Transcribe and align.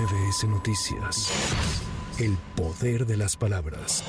MBS 0.00 0.44
Noticias. 0.44 1.30
El 2.18 2.38
poder 2.56 3.04
de 3.04 3.18
las 3.18 3.36
palabras. 3.36 4.02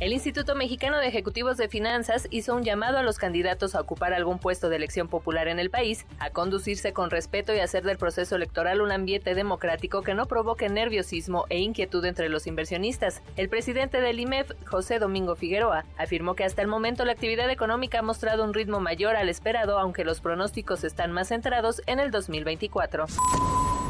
El 0.00 0.12
Instituto 0.12 0.54
Mexicano 0.54 0.98
de 0.98 1.08
Ejecutivos 1.08 1.56
de 1.56 1.68
Finanzas 1.68 2.28
hizo 2.30 2.54
un 2.54 2.62
llamado 2.62 2.98
a 2.98 3.02
los 3.02 3.16
candidatos 3.16 3.74
a 3.74 3.80
ocupar 3.80 4.12
algún 4.12 4.38
puesto 4.38 4.68
de 4.68 4.76
elección 4.76 5.08
popular 5.08 5.48
en 5.48 5.58
el 5.58 5.70
país, 5.70 6.04
a 6.18 6.28
conducirse 6.28 6.92
con 6.92 7.10
respeto 7.10 7.54
y 7.54 7.60
hacer 7.60 7.84
del 7.84 7.96
proceso 7.96 8.36
electoral 8.36 8.82
un 8.82 8.92
ambiente 8.92 9.34
democrático 9.34 10.02
que 10.02 10.14
no 10.14 10.26
provoque 10.26 10.68
nerviosismo 10.68 11.46
e 11.48 11.60
inquietud 11.60 12.04
entre 12.04 12.28
los 12.28 12.46
inversionistas. 12.46 13.22
El 13.36 13.48
presidente 13.48 14.02
del 14.02 14.20
IMEF, 14.20 14.52
José 14.66 14.98
Domingo 14.98 15.36
Figueroa, 15.36 15.86
afirmó 15.96 16.34
que 16.34 16.44
hasta 16.44 16.60
el 16.60 16.68
momento 16.68 17.06
la 17.06 17.12
actividad 17.12 17.48
económica 17.48 18.00
ha 18.00 18.02
mostrado 18.02 18.44
un 18.44 18.52
ritmo 18.52 18.78
mayor 18.78 19.16
al 19.16 19.30
esperado, 19.30 19.78
aunque 19.78 20.04
los 20.04 20.20
pronósticos 20.20 20.84
están 20.84 21.12
más 21.12 21.28
centrados 21.28 21.80
en 21.86 21.98
el 21.98 22.10
2024. 22.10 23.06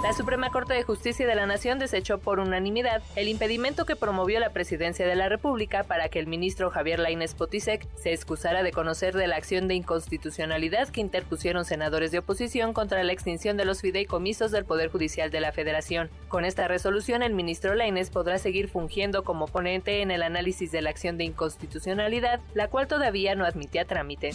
La 0.03 0.13
Suprema 0.13 0.51
Corte 0.51 0.75
de 0.75 0.85
Justicia 0.85 1.27
de 1.27 1.35
la 1.35 1.47
Nación 1.47 1.81
desechó 1.81 2.19
por 2.19 2.39
unanimidad 2.39 3.03
el 3.17 3.27
impedimento 3.27 3.85
que 3.85 3.97
promovió 3.97 4.39
la 4.39 4.51
presidencia 4.51 5.05
de 5.09 5.17
la 5.17 5.29
República 5.29 5.83
para 5.83 6.09
que 6.09 6.21
el 6.21 6.29
ministro 6.29 6.71
Javier 6.71 7.01
Lainez 7.01 7.35
Potisek 7.35 7.85
se 7.97 8.13
excusara 8.13 8.63
de 8.63 8.71
conocer 8.71 9.17
de 9.17 9.27
la 9.27 9.35
acción 9.35 9.67
de 9.67 9.75
inconstitucionalidad 9.75 10.89
que 10.89 11.01
interpusieron 11.01 11.65
senadores 11.65 12.13
de 12.13 12.21
oposición 12.21 12.75
contra 12.75 13.03
la 13.03 13.13
extinción 13.13 13.57
de 13.57 13.65
los 13.65 13.81
fideicomisos 13.81 14.53
del 14.53 14.65
Poder 14.65 14.89
Judicial 14.89 15.33
de 15.33 15.41
la 15.41 15.51
Federación. 15.51 16.11
Con 16.29 16.45
esta 16.45 16.69
resolución, 16.69 17.25
el 17.25 17.35
ministro 17.35 17.75
Lainez 17.75 18.11
podrá 18.11 18.39
seguir 18.39 18.69
fungiendo 18.69 19.25
como 19.25 19.49
ponente 19.49 20.01
en 20.01 20.13
el 20.13 20.23
análisis 20.23 20.71
de 20.71 20.81
la 20.81 20.91
acción 20.91 21.19
de 21.19 21.25
inconstitucionalidad, 21.25 22.39
la 22.55 22.69
cual 22.69 22.87
todavía 22.87 23.35
no 23.35 23.45
admitía 23.45 23.85
trámite. 23.85 24.31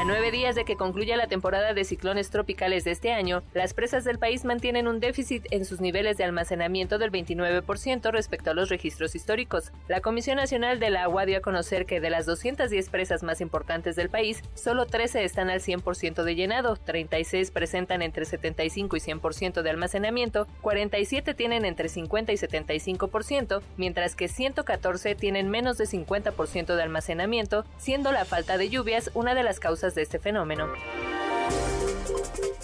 A 0.00 0.04
nueve 0.04 0.30
días 0.30 0.54
de 0.54 0.64
que 0.64 0.78
concluya 0.78 1.18
la 1.18 1.26
temporada 1.26 1.74
de 1.74 1.84
ciclones 1.84 2.30
tropicales 2.30 2.84
de 2.84 2.90
este 2.90 3.12
año, 3.12 3.42
las 3.52 3.74
presas 3.74 4.02
del 4.02 4.18
país 4.18 4.46
mantienen 4.46 4.88
un 4.88 4.98
déficit 4.98 5.44
en 5.50 5.66
sus 5.66 5.82
niveles 5.82 6.16
de 6.16 6.24
almacenamiento 6.24 6.96
del 6.96 7.12
29% 7.12 8.10
respecto 8.10 8.50
a 8.50 8.54
los 8.54 8.70
registros 8.70 9.14
históricos. 9.14 9.72
La 9.88 10.00
Comisión 10.00 10.36
Nacional 10.38 10.80
del 10.80 10.96
Agua 10.96 11.26
dio 11.26 11.36
a 11.36 11.42
conocer 11.42 11.84
que 11.84 12.00
de 12.00 12.08
las 12.08 12.24
210 12.24 12.88
presas 12.88 13.22
más 13.22 13.42
importantes 13.42 13.94
del 13.94 14.08
país, 14.08 14.42
solo 14.54 14.86
13 14.86 15.22
están 15.22 15.50
al 15.50 15.60
100% 15.60 16.22
de 16.22 16.34
llenado, 16.34 16.76
36 16.76 17.50
presentan 17.50 18.00
entre 18.00 18.24
75 18.24 18.96
y 18.96 19.00
100% 19.00 19.60
de 19.60 19.68
almacenamiento, 19.68 20.46
47 20.62 21.34
tienen 21.34 21.66
entre 21.66 21.90
50 21.90 22.32
y 22.32 22.36
75%, 22.36 23.60
mientras 23.76 24.16
que 24.16 24.28
114 24.28 25.14
tienen 25.14 25.50
menos 25.50 25.76
de 25.76 25.84
50% 25.84 26.74
de 26.74 26.82
almacenamiento, 26.82 27.66
siendo 27.76 28.12
la 28.12 28.24
falta 28.24 28.56
de 28.56 28.70
lluvias 28.70 29.10
una 29.12 29.34
de 29.34 29.42
las 29.42 29.60
causas 29.60 29.89
de 29.94 30.02
este 30.02 30.18
fenómeno. 30.18 30.68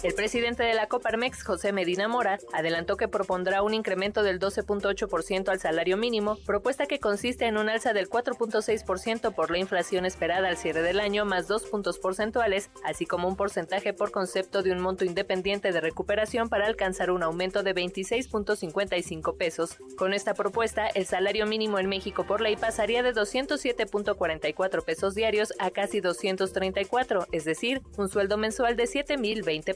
El 0.03 0.13
presidente 0.13 0.61
de 0.61 0.75
la 0.75 0.85
Coparmex, 0.85 1.43
José 1.43 1.73
Medina 1.73 2.07
Mora, 2.07 2.37
adelantó 2.53 2.97
que 2.97 3.07
propondrá 3.07 3.63
un 3.63 3.73
incremento 3.73 4.21
del 4.21 4.39
12.8% 4.39 5.49
al 5.49 5.59
salario 5.59 5.97
mínimo, 5.97 6.37
propuesta 6.45 6.85
que 6.85 6.99
consiste 6.99 7.45
en 7.45 7.57
un 7.57 7.67
alza 7.67 7.93
del 7.93 8.07
4.6% 8.07 9.33
por 9.33 9.49
la 9.49 9.57
inflación 9.57 10.05
esperada 10.05 10.49
al 10.49 10.57
cierre 10.57 10.83
del 10.83 10.99
año, 10.99 11.25
más 11.25 11.47
dos 11.47 11.63
puntos 11.63 11.97
porcentuales, 11.97 12.69
así 12.85 13.07
como 13.07 13.27
un 13.27 13.35
porcentaje 13.35 13.91
por 13.91 14.11
concepto 14.11 14.61
de 14.61 14.71
un 14.71 14.81
monto 14.81 15.03
independiente 15.03 15.71
de 15.71 15.81
recuperación 15.81 16.47
para 16.47 16.67
alcanzar 16.67 17.09
un 17.09 17.23
aumento 17.23 17.63
de 17.63 17.73
26.55 17.73 19.35
pesos. 19.35 19.77
Con 19.97 20.13
esta 20.13 20.35
propuesta, 20.35 20.85
el 20.89 21.07
salario 21.07 21.47
mínimo 21.47 21.79
en 21.79 21.89
México 21.89 22.23
por 22.23 22.41
ley 22.41 22.55
pasaría 22.55 23.01
de 23.01 23.15
207.44 23.15 24.85
pesos 24.85 25.15
diarios 25.15 25.53
a 25.57 25.71
casi 25.71 26.01
234, 26.01 27.25
es 27.31 27.45
decir, 27.45 27.81
un 27.97 28.09
sueldo 28.09 28.37
mensual 28.37 28.75
de 28.75 28.83
7.020 28.83 29.75